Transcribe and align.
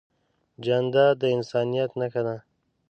جانداد 0.63 1.15
د 1.21 1.23
انسانیت 1.35 1.91
نښه 1.99 2.21
ده. 2.27 2.37